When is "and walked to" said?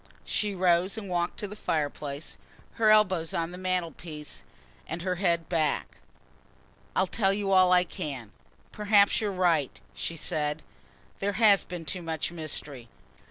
0.97-1.47